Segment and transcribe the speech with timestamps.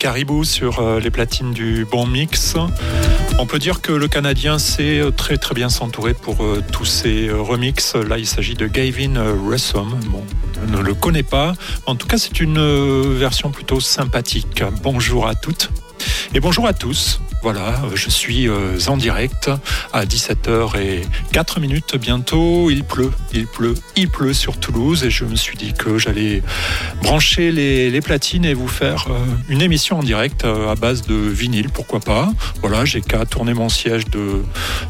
[0.00, 2.56] Caribou sur euh, les platines du Bon Mix.
[3.38, 6.86] On peut dire que le Canadien sait euh, très très bien s'entourer pour euh, tous
[6.86, 7.94] ces remixes.
[7.96, 10.00] Là, il s'agit de Gavin Russom.
[10.54, 11.52] Je ne le connais pas.
[11.84, 14.64] En tout cas, c'est une version plutôt sympathique.
[14.82, 15.70] Bonjour à toutes
[16.32, 17.20] et bonjour à tous.
[17.42, 19.50] Voilà, je suis euh, en direct
[19.94, 21.00] à 17h et
[21.32, 22.68] 4 minutes bientôt.
[22.68, 26.42] Il pleut, il pleut, il pleut sur Toulouse et je me suis dit que j'allais
[27.02, 29.18] brancher les, platines et vous faire euh,
[29.48, 32.30] une émission en direct euh, à base de vinyle, pourquoi pas.
[32.60, 34.42] Voilà, j'ai qu'à tourner mon siège de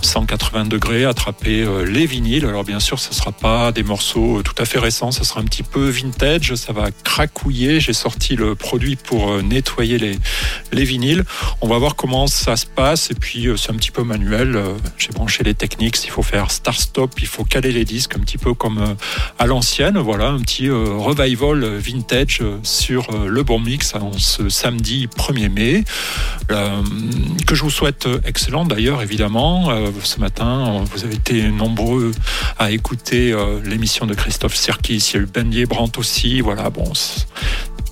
[0.03, 2.47] 180 degrés, attraper les vinyles.
[2.47, 5.41] Alors bien sûr, ce ne sera pas des morceaux tout à fait récents, ça sera
[5.41, 7.79] un petit peu vintage, ça va cracouiller.
[7.79, 10.19] J'ai sorti le produit pour nettoyer les,
[10.73, 11.25] les vinyles.
[11.61, 13.11] On va voir comment ça se passe.
[13.11, 14.57] Et puis, euh, c'est un petit peu manuel.
[14.57, 16.03] Euh, j'ai branché les techniques.
[16.05, 18.95] Il faut faire start-stop, il faut caler les disques, un petit peu comme euh,
[19.39, 19.99] à l'ancienne.
[19.99, 25.85] Voilà, un petit revival vintage sur le bon mix en ce samedi 1er mai.
[27.47, 29.71] que je vous souhaite excellent d'ailleurs, évidemment.
[30.03, 32.13] ce matin, vous avez été nombreux
[32.59, 33.35] à écouter
[33.65, 35.11] l'émission de Christophe Serkis.
[35.13, 36.41] Il y a eu Ben Brandt aussi.
[36.41, 36.93] Voilà, bon,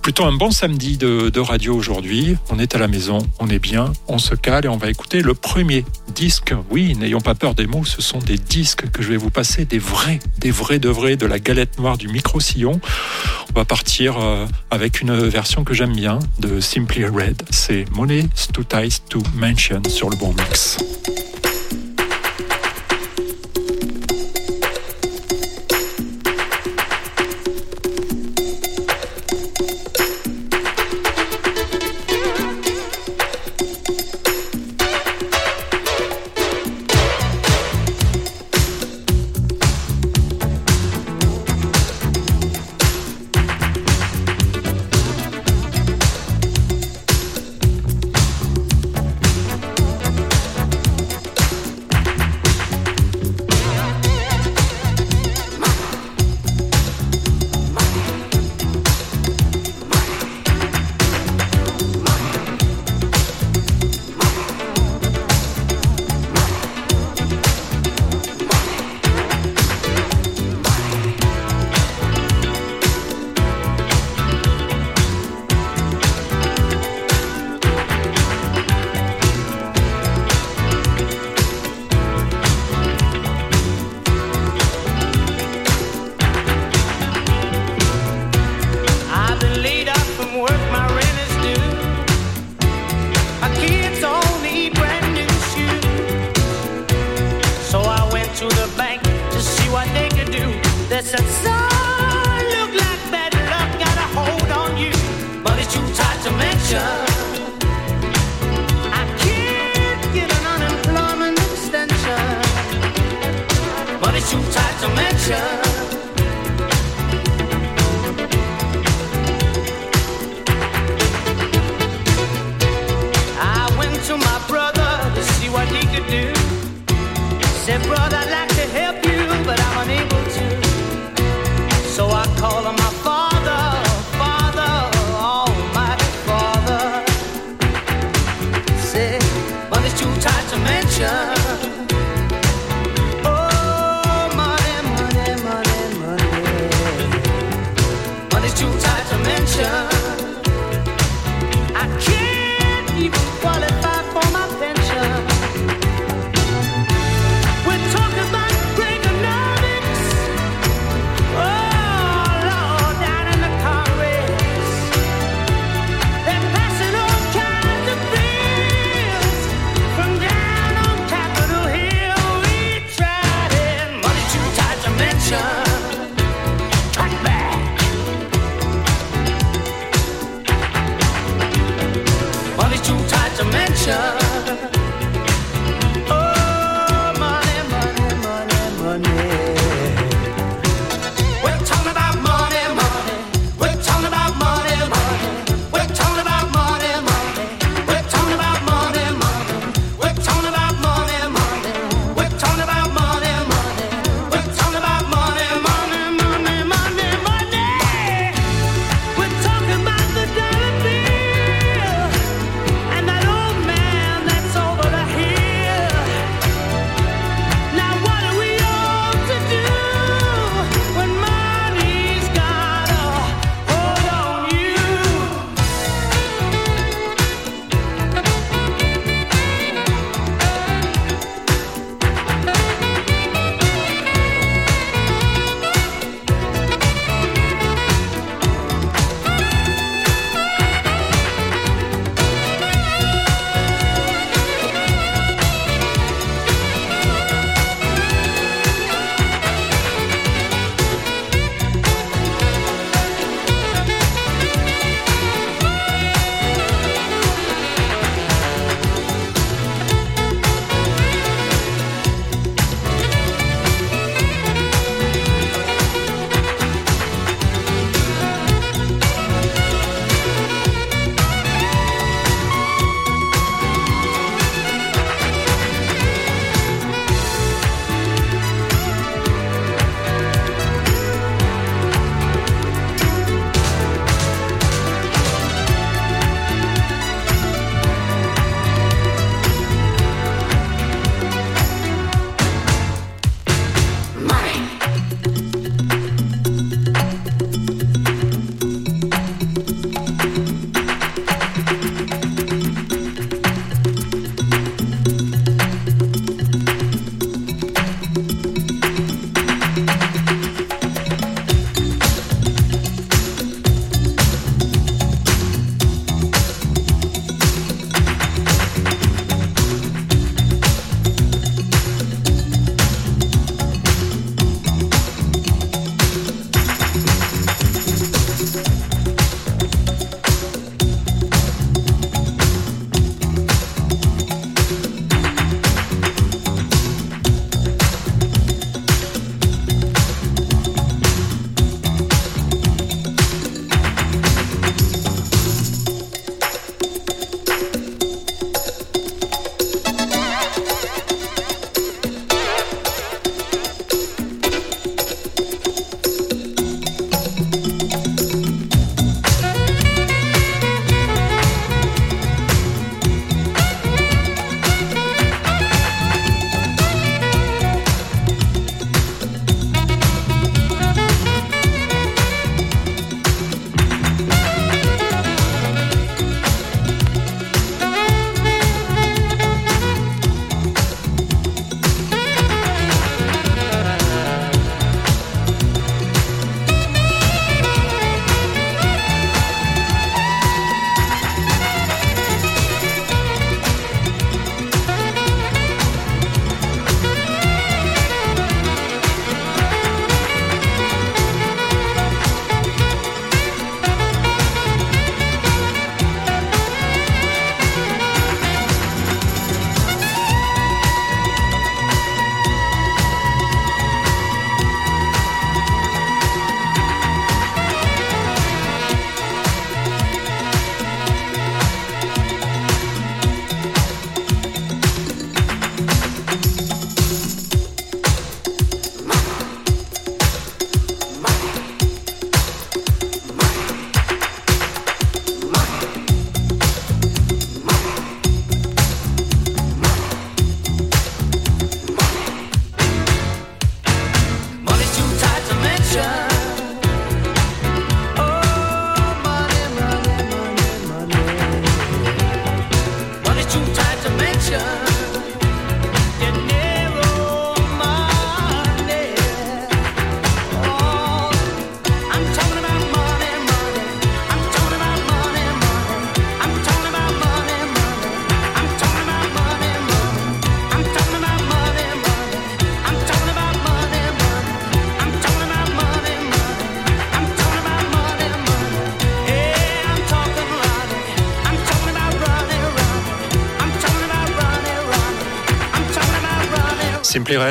[0.08, 2.36] plutôt un bon samedi de, radio aujourd'hui.
[2.48, 5.34] On est à la maison, on est bien, on se et on va écouter le
[5.34, 6.54] premier disque.
[6.70, 9.64] Oui, n'ayons pas peur des mots, ce sont des disques que je vais vous passer,
[9.64, 12.80] des vrais, des vrais de vrais, de la galette noire du micro-sillon.
[13.50, 17.42] On va partir euh, avec une version que j'aime bien de Simply Red.
[17.50, 20.78] C'est Money Too Tight to Mention sur le bon mix.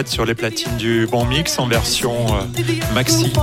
[0.05, 3.33] Sur les platines du Bon Mix en version euh, maxi.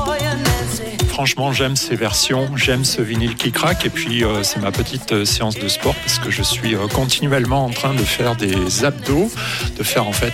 [1.08, 5.12] Franchement, j'aime ces versions, j'aime ce vinyle qui craque et puis euh, c'est ma petite
[5.12, 9.32] euh, séance de sport parce que je suis continuellement en train de faire des abdos,
[9.76, 10.32] de faire en fait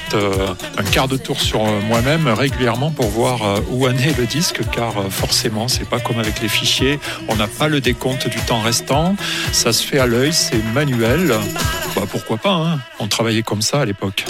[0.76, 5.10] un quart de tour sur moi-même régulièrement pour voir où en est le disque car
[5.10, 9.16] forcément, c'est pas comme avec les fichiers, on n'a pas le décompte du temps restant,
[9.52, 11.34] ça se fait à l'œil, c'est manuel.
[11.96, 14.26] Bah, pourquoi pas, hein on travaillait comme ça à l'époque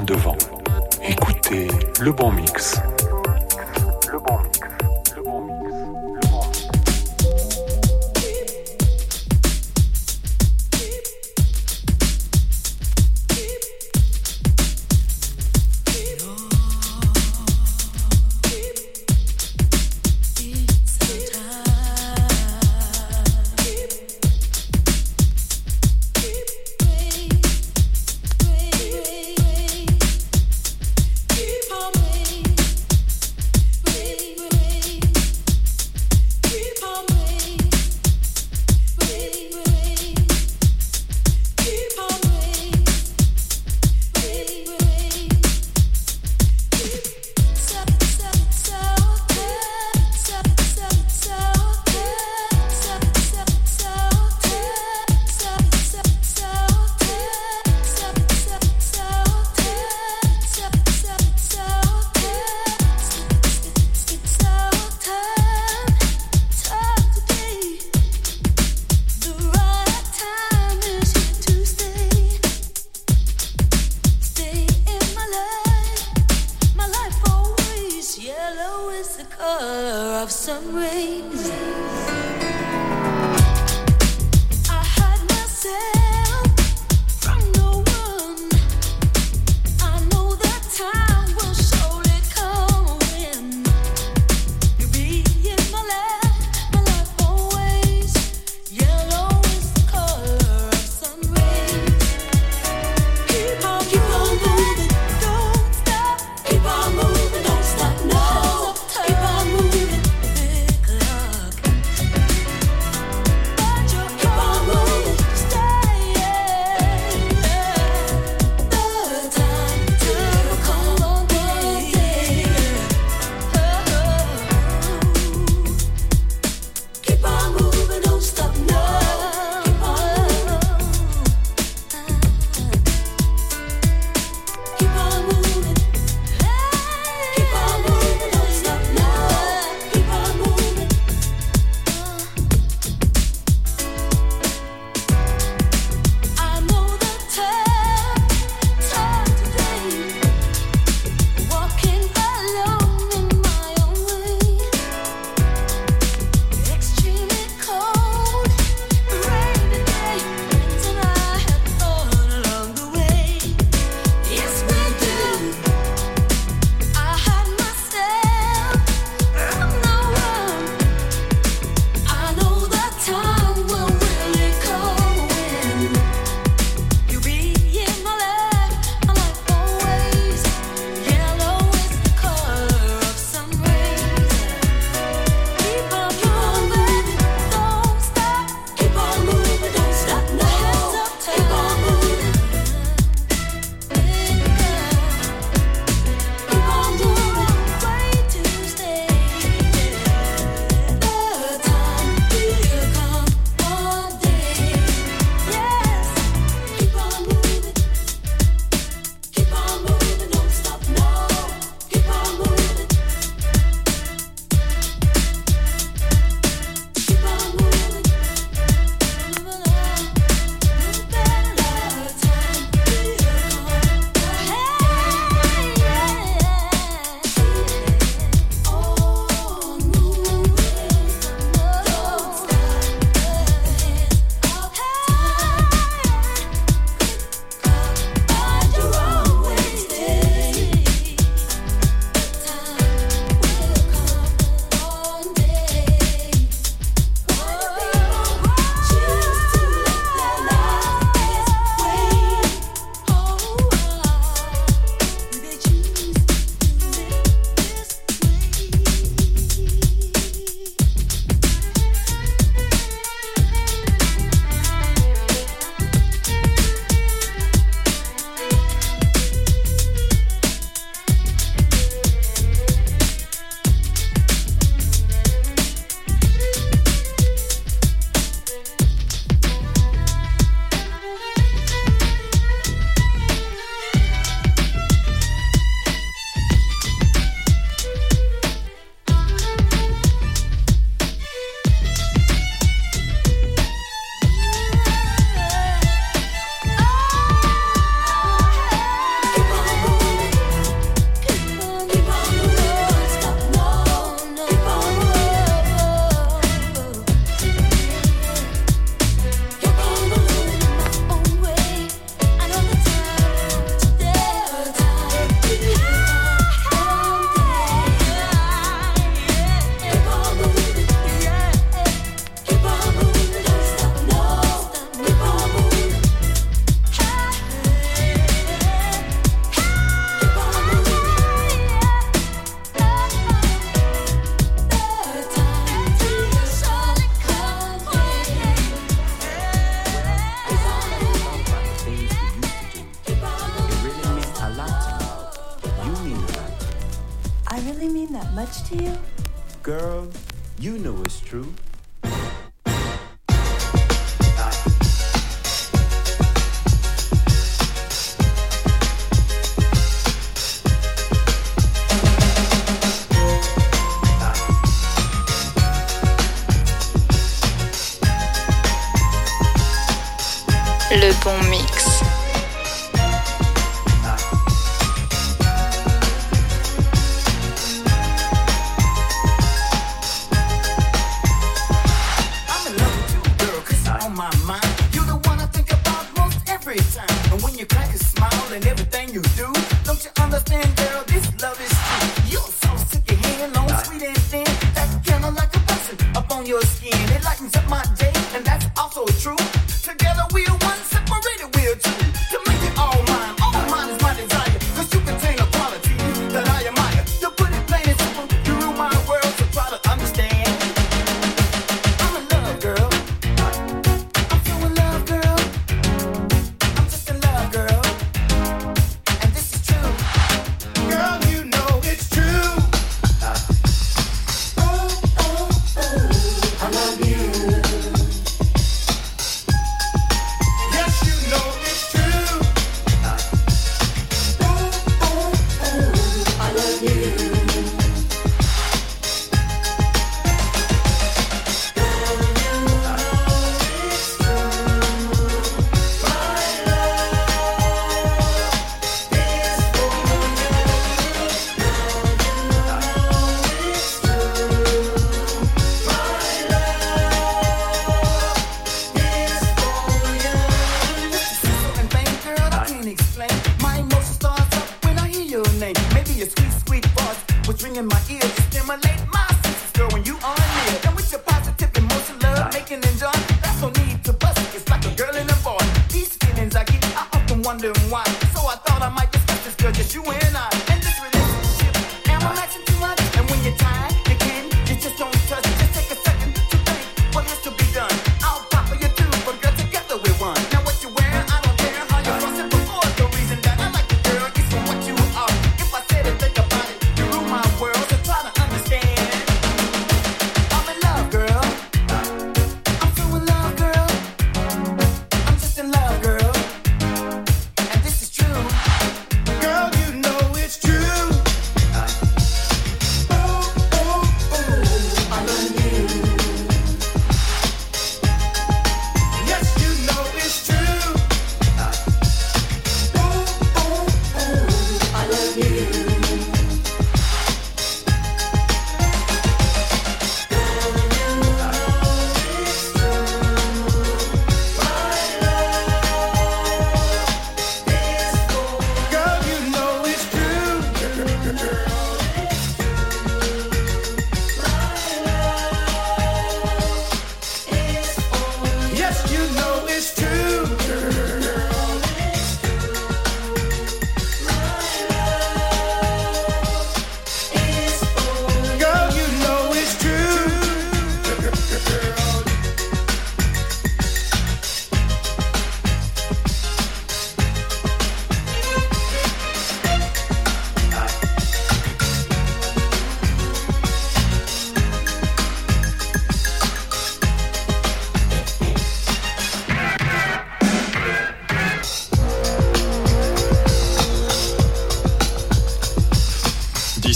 [0.00, 0.36] devant.
[1.06, 1.68] Écoutez
[2.00, 2.80] le bon mix.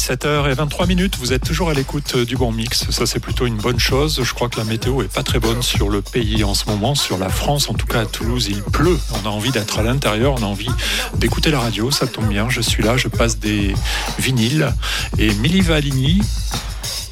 [0.07, 2.89] 17h23, vous êtes toujours à l'écoute euh, du bon mix.
[2.91, 4.21] Ça, c'est plutôt une bonne chose.
[4.23, 6.95] Je crois que la météo est pas très bonne sur le pays en ce moment,
[6.95, 7.69] sur la France.
[7.69, 8.97] En tout cas, à Toulouse, il pleut.
[9.15, 10.71] On a envie d'être à l'intérieur, on a envie
[11.17, 11.91] d'écouter la radio.
[11.91, 13.75] Ça tombe bien, je suis là, je passe des
[14.21, 14.73] vinyles.
[15.19, 16.23] Et Milli Valini,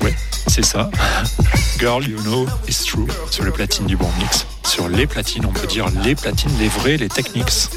[0.03, 0.15] ouais,
[0.47, 0.89] c'est ça.
[1.81, 3.09] Girl, you know, it's true.
[3.33, 4.47] Sur le platine du bon mix.
[4.65, 7.71] Sur les platines, on peut dire les platines, les vrais, les techniques.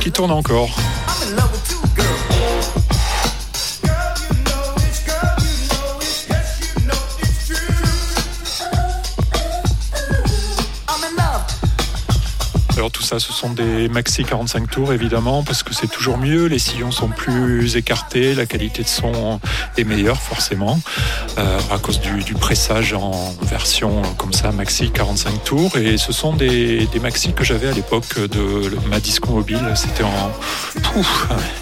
[0.00, 0.70] Qui tournent encore?
[12.96, 16.46] Tout ça, ce sont des maxi 45 tours évidemment, parce que c'est toujours mieux.
[16.46, 19.38] Les sillons sont plus écartés, la qualité de son
[19.76, 20.80] est meilleure forcément,
[21.36, 25.76] euh, à cause du, pressage en version comme ça, maxi 45 tours.
[25.76, 29.60] Et ce sont des, maxi que j'avais à l'époque de ma disco mobile.
[29.74, 30.32] C'était en.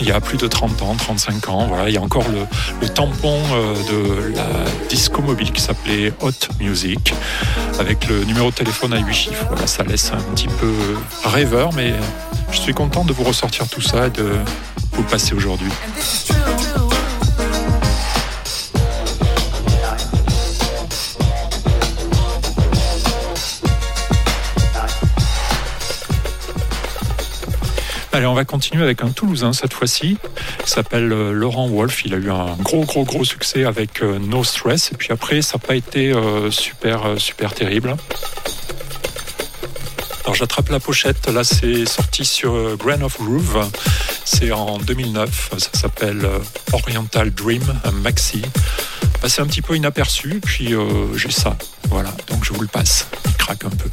[0.01, 1.67] il y a plus de 30 ans, 35 ans.
[1.67, 2.27] Voilà, il y a encore
[2.81, 4.47] le, tampon euh, de la
[4.89, 7.13] disco mobile qui s'appelait Hot Music,
[7.79, 9.47] avec le numéro de téléphone à 8 chiffres.
[9.49, 10.73] Voilà, ça laisse un petit peu
[11.25, 11.95] rêveur, mais
[12.51, 14.31] je suis content de vous ressortir tout ça et de
[14.93, 15.71] vous passer aujourd'hui.
[28.15, 30.19] Allez, on va continuer avec un Toulousain cette fois-ci.
[30.61, 32.05] Il s'appelle euh, Laurent Wolf.
[32.05, 34.93] Il a eu un gros, gros, gros succès avec euh, No Stress.
[34.93, 37.97] Et puis après, ça n'a pas été euh, super, super terrible.
[40.23, 41.27] Alors j'attrape la pochette.
[41.27, 43.69] Là, c'est sorti sur Grain of Groove.
[44.25, 45.51] C'est en 2009.
[45.59, 46.25] Ça s'appelle
[46.73, 48.43] Oriental Dream, un maxi.
[49.27, 50.41] C'est un petit peu inaperçu.
[50.41, 50.73] Puis
[51.17, 51.57] j'ai ça.
[51.89, 52.15] Voilà.
[52.29, 53.09] Donc je vous le passe.
[53.27, 53.91] Il craque un peu.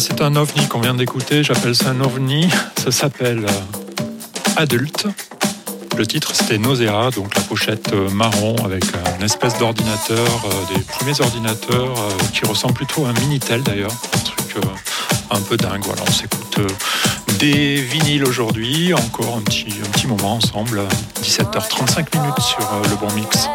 [0.00, 1.44] C'est un ovni qu'on vient d'écouter.
[1.44, 2.48] J'appelle ça un ovni.
[2.82, 5.06] Ça s'appelle euh, Adulte.
[5.96, 8.84] Le titre c'était Nausea, donc la pochette euh, marron avec
[9.16, 10.26] une espèce d'ordinateur,
[10.74, 11.94] des premiers ordinateurs
[12.32, 14.56] qui ressemble plutôt à un Minitel d'ailleurs, un truc
[15.30, 15.82] un peu dingue.
[15.84, 16.58] Voilà, on s'écoute
[17.38, 20.82] des vinyles aujourd'hui, encore un petit, un petit moment ensemble,
[21.22, 23.48] 17h35 minutes sur le bon mix.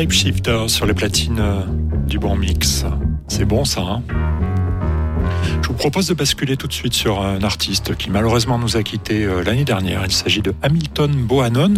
[0.00, 1.60] Shapeshifter sur les platines euh,
[2.06, 2.86] du bon mix.
[3.28, 4.02] C'est bon ça, hein?
[5.60, 8.82] Je vous propose de basculer tout de suite sur un artiste qui malheureusement nous a
[8.82, 10.02] quittés euh, l'année dernière.
[10.06, 11.74] Il s'agit de Hamilton Bohannon,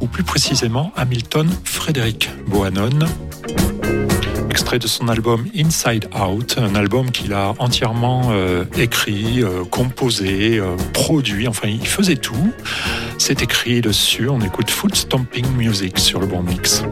[0.00, 2.98] ou plus précisément Hamilton Frédéric Bohannon
[4.50, 10.62] extrait de son album Inside Out, un album qu'il a entièrement euh, écrit, composé,
[10.92, 12.52] produit, enfin il faisait tout.
[13.18, 16.84] C'est écrit dessus, on écoute Foot Stomping Music sur le bon mix.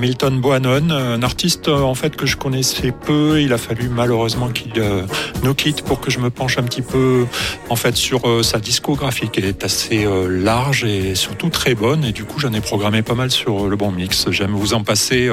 [0.00, 3.42] Hamilton Bohannon, un artiste euh, en fait que je connaissais peu.
[3.42, 5.02] Il a fallu malheureusement qu'il euh,
[5.42, 7.26] nous quitte pour que je me penche un petit peu
[7.68, 12.02] en fait sur euh, sa discographie qui est assez large et surtout très bonne.
[12.06, 14.30] Et du coup, j'en ai programmé pas mal sur le bon mix.
[14.30, 15.28] J'aime vous en passer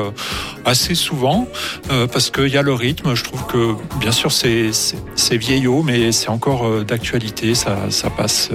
[0.66, 1.48] assez souvent
[1.88, 3.16] parce qu'il y a le rythme.
[3.16, 7.56] Je trouve que bien sûr c'est vieillot, mais c'est encore d'actualité.
[7.56, 8.50] Ça, ça passe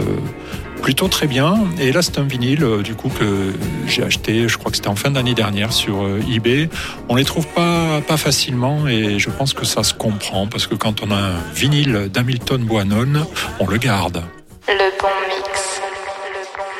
[0.82, 1.54] plutôt très bien.
[1.80, 3.52] Et là, c'est un vinyle euh, du coup que
[3.86, 6.68] j'ai acheté, je crois que c'était en fin d'année dernière sur euh, eBay.
[7.08, 10.74] On les trouve pas pas facilement et je pense que ça se comprend parce que
[10.74, 13.26] quand on a un vinyle d'Hamilton Boinon,
[13.60, 14.22] on le garde.
[14.68, 15.80] Le bon mix.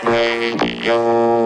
[0.04, 1.41] Les vinyles,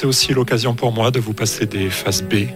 [0.00, 2.46] c'est aussi l'occasion pour moi de vous passer des faces B.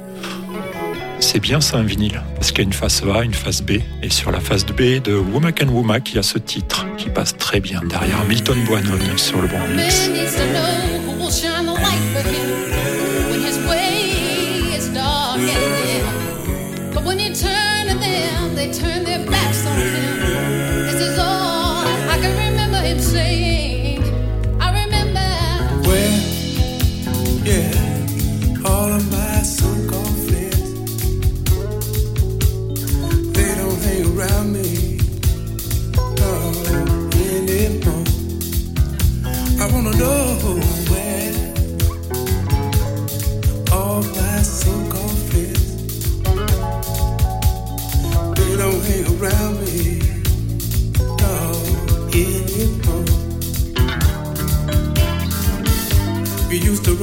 [1.21, 3.73] C'est bien ça un vinyle, parce qu'il y a une face A, une face B.
[4.03, 7.11] Et sur la face B de Womack and Womack, il y a ce titre qui
[7.11, 9.59] passe très bien derrière Milton Boinon sur le bon.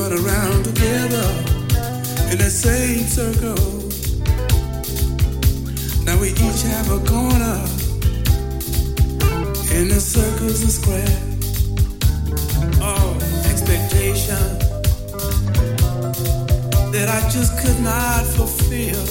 [0.02, 1.28] Run around together
[2.32, 3.68] in that same circle.
[6.06, 7.60] Now we each have a corner
[9.78, 11.22] in the circles and square.
[12.82, 13.14] Oh,
[13.52, 14.44] expectation
[16.94, 19.06] that I just could not fulfill.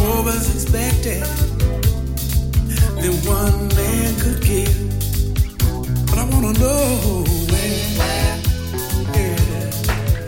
[0.00, 1.24] More was expected
[3.02, 4.78] than one man could give.
[6.06, 8.45] But I wanna know where.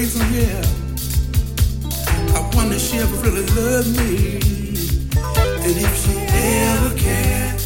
[0.00, 0.62] away from here.
[2.34, 4.38] I wonder if she ever really loved me.
[5.64, 7.58] And if she ever can,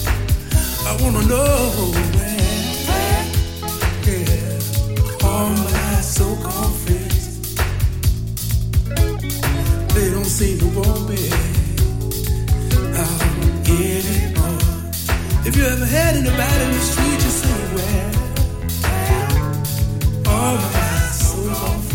[0.87, 3.25] I wanna know where.
[4.07, 7.55] Yeah, all my so-called friends.
[9.95, 11.23] They don't seem to want me
[13.03, 13.23] out
[13.69, 14.59] anymore.
[15.47, 18.13] If you ever had anybody in the street, you say, where?
[20.35, 21.94] All my so-called friends,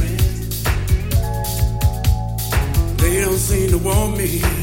[3.20, 4.59] they don't seem to want me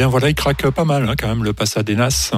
[0.00, 2.32] bien voilà, il craque pas mal hein, quand même le Pasadenas.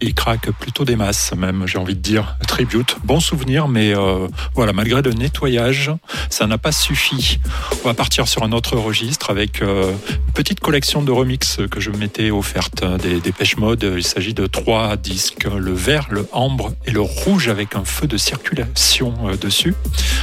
[0.00, 2.36] Il craque plutôt des masses, même, j'ai envie de dire.
[2.48, 5.92] Tribute, bon souvenir, mais euh, voilà, malgré le nettoyage,
[6.30, 7.38] ça n'a pas suffi.
[7.84, 11.78] On va partir sur un autre registre avec euh, une petite collection de remix que
[11.78, 13.88] je m'étais offerte hein, des, des pêches Mode.
[13.96, 18.08] Il s'agit de trois disques le vert, le ambre et le rouge avec un feu
[18.08, 19.76] de circulation euh, dessus.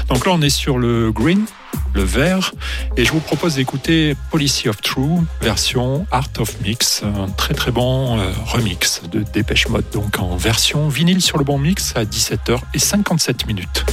[0.09, 1.45] Donc là, on est sur le green,
[1.93, 2.53] le verre.
[2.97, 7.71] Et je vous propose d'écouter Policy of True, version Art of Mix, un très très
[7.71, 12.03] bon euh, remix de Dépêche Mode, donc en version vinyle sur le bon mix à
[12.03, 13.85] 17h57 minutes.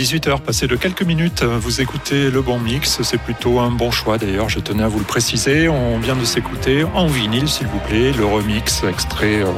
[0.00, 3.02] 18h, passé de quelques minutes, vous écoutez le bon mix.
[3.02, 5.68] C'est plutôt un bon choix d'ailleurs, je tenais à vous le préciser.
[5.68, 9.52] On vient de s'écouter en vinyle, s'il vous plaît, le remix extrait euh,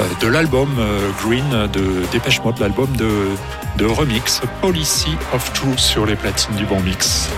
[0.00, 3.10] euh, de l'album euh, Green de Dépêche Mode, l'album de,
[3.76, 7.28] de remix Policy of Truth sur les platines du bon mix.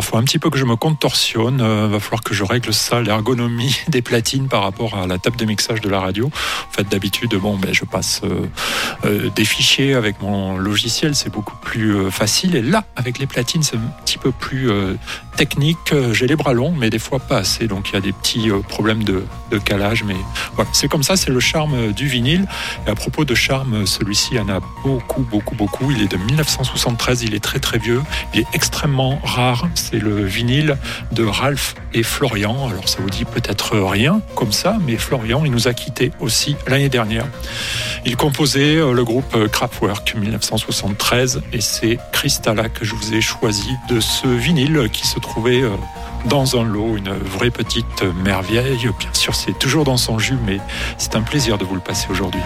[0.00, 1.60] Alors, faut un petit peu que je me contorsionne.
[1.60, 5.36] Euh, va falloir que je règle ça, l'ergonomie des platines par rapport à la table
[5.36, 6.28] de mixage de la radio.
[6.28, 8.46] En fait, d'habitude, bon, ben, je passe euh,
[9.04, 12.56] euh, des fichiers avec mon logiciel, c'est beaucoup plus facile.
[12.56, 14.70] Et là, avec les platines, c'est un petit peu plus
[15.40, 15.94] technique.
[16.12, 17.66] J'ai les bras longs, mais des fois pas assez.
[17.66, 19.24] Donc, il y a des petits problèmes de,
[19.64, 20.04] calage.
[20.04, 20.16] Mais
[20.54, 22.46] voilà, c'est comme ça, c'est le charme du vinyle.
[22.86, 25.90] Et à propos de charme, celui-ci en a beaucoup, beaucoup, beaucoup.
[25.92, 27.22] Il est de 1973.
[27.22, 28.02] Il est très, très vieux.
[28.34, 30.76] Il est extrêmement rare c'est le vinyle
[31.12, 32.68] de Ralph et Florian.
[32.68, 36.56] Alors ça vous dit peut-être rien comme ça, mais Florian, il nous a quittés aussi
[36.66, 37.26] l'année dernière.
[38.04, 43.70] Il composait euh, le groupe Kraftwerk 1973 et c'est Cristalla que je vous ai choisi
[43.88, 45.70] de ce vinyle qui se trouvait euh,
[46.26, 48.90] dans un lot, une vraie petite merveille.
[48.98, 50.58] Bien sûr, c'est toujours dans son jus, mais
[50.98, 52.42] c'est un plaisir de vous le passer aujourd'hui.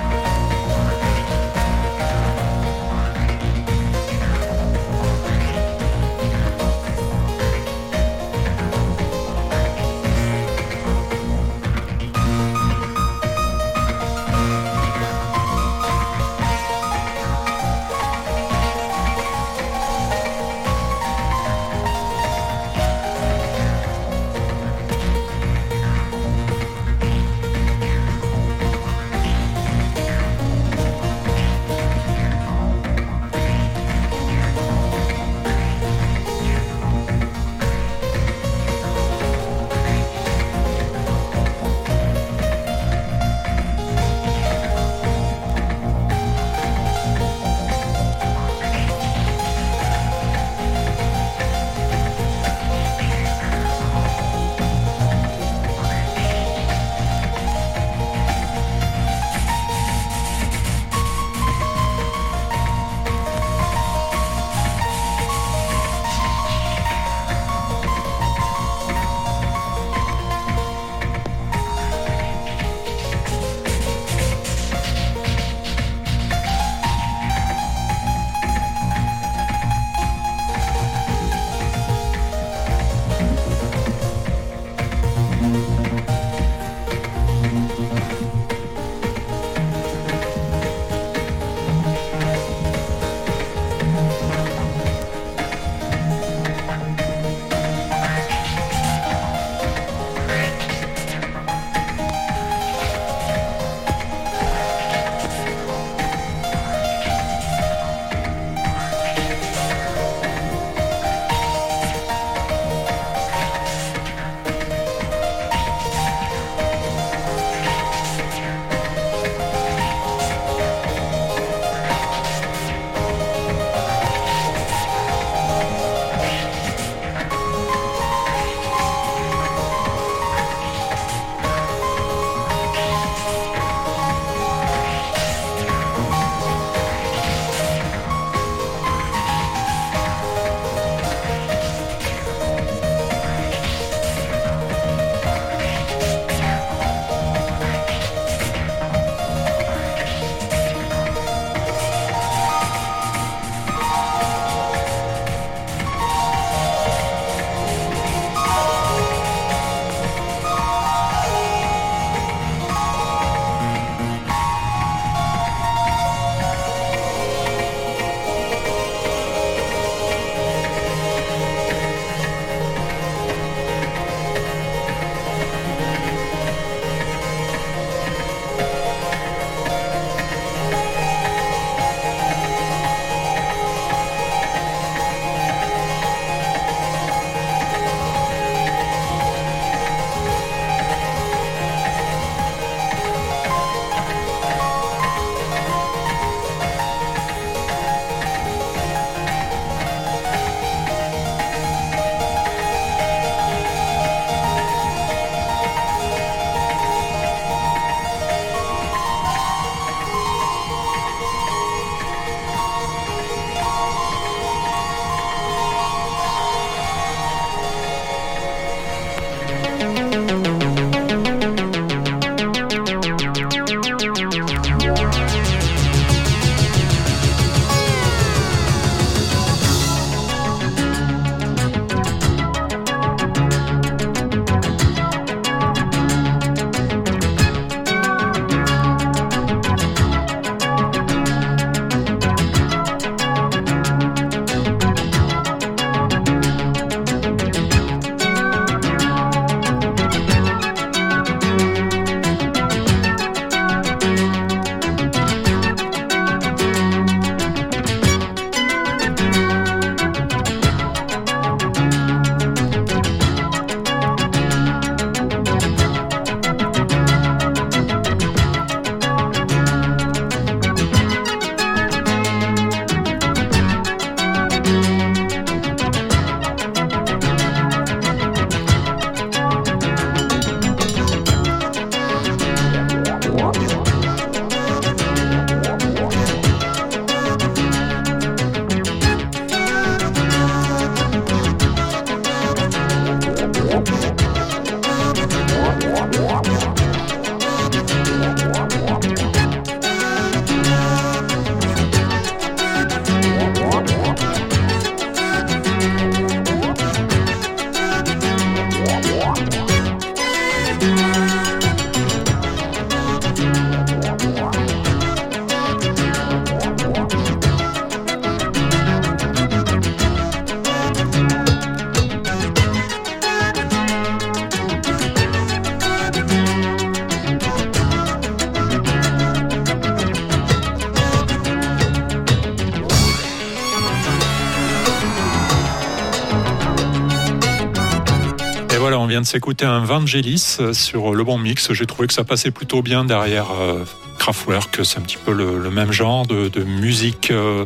[339.24, 341.72] De s'écouter un Vangelis euh, sur le bon mix.
[341.72, 343.84] J'ai trouvé que ça passait plutôt bien derrière euh,
[344.18, 344.80] Kraftwerk.
[344.84, 347.64] C'est un petit peu le, même genre de, musique euh,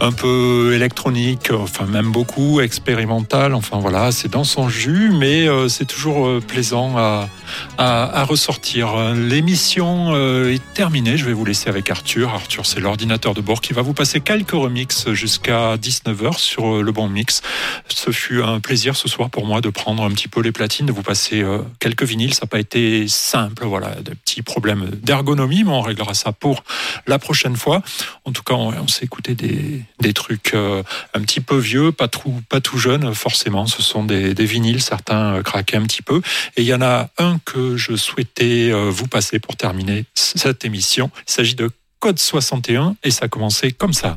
[0.00, 3.54] un peu électronique, enfin même beaucoup expérimentale.
[3.54, 7.28] Enfin voilà, c'est dans son jus, mais euh, c'est toujours euh, plaisant à,
[7.76, 9.14] à, à ressortir.
[9.14, 11.16] L'émission euh, est terminée.
[11.16, 12.30] Je vais vous laisser avec Arthur.
[12.30, 16.82] Arthur, c'est l'ordinateur de bord qui va vous passer quelques remixes jusqu'à 19h sur euh,
[16.82, 17.42] le bon mix.
[17.88, 20.86] Ce fut un plaisir ce soir pour moi de prendre un petit peu les platines,
[20.86, 22.34] de vous passer euh, quelques vinyles.
[22.34, 26.64] Ça n'a pas été simple, voilà, des petits problèmes d'ergonomie, mais on réglera ça pour
[27.06, 27.82] la prochaine fois.
[28.24, 30.82] En tout cas, on s'est écouté des, des trucs euh,
[31.14, 33.66] un petit peu vieux, pas tout, pas jeune, forcément.
[33.66, 36.20] Ce sont des, des vinyles, certains euh, craquaient un petit peu.
[36.56, 40.64] Et il y en a un que je souhaitais euh, vous passer pour terminer cette
[40.64, 41.10] émission.
[41.26, 41.70] Il s'agit de
[42.00, 44.16] Code 61 et ça a commencé comme ça.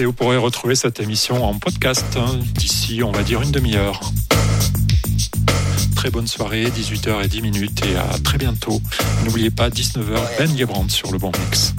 [0.00, 4.00] Et vous pourrez retrouver cette émission en podcast hein, d'ici, on va dire, une demi-heure.
[6.04, 8.78] Très bonne soirée, 18h et 10 minutes, et à très bientôt.
[9.24, 11.72] N'oubliez pas, 19h, Ben Gebrand sur le bon mix.